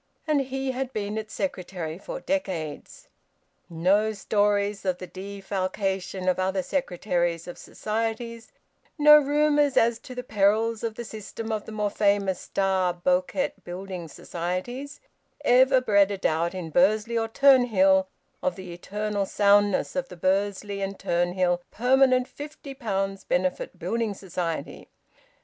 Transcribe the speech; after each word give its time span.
And 0.25 0.41
he 0.41 0.71
had 0.71 0.93
been 0.93 1.15
its 1.15 1.31
secretary 1.31 1.99
for 1.99 2.21
decades. 2.21 3.07
No 3.69 4.13
stories 4.13 4.83
of 4.83 4.97
the 4.97 5.05
defalcation 5.05 6.27
of 6.27 6.39
other 6.39 6.63
secretaries 6.63 7.47
of 7.47 7.55
societies, 7.55 8.51
no 8.97 9.19
rumours 9.19 9.77
as 9.77 9.99
to 9.99 10.15
the 10.15 10.23
perils 10.23 10.83
of 10.83 10.95
the 10.95 11.03
system 11.05 11.51
of 11.51 11.67
the 11.67 11.71
more 11.71 11.91
famous 11.91 12.39
Starr 12.39 12.95
Bowkett 12.95 13.63
Building 13.63 14.07
Societies, 14.07 15.01
ever 15.45 15.79
bred 15.79 16.09
a 16.09 16.17
doubt 16.17 16.55
in 16.55 16.71
Bursley 16.71 17.15
or 17.15 17.27
Turnhill 17.27 18.07
of 18.41 18.55
the 18.55 18.73
eternal 18.73 19.27
soundness 19.27 19.95
of 19.95 20.09
the 20.09 20.17
Bursley 20.17 20.81
and 20.81 20.97
Turnhill 20.97 21.61
Permanent 21.69 22.27
50 22.27 22.73
pounds 22.73 23.23
Benefit 23.23 23.77
Building 23.77 24.15
Society. 24.15 24.89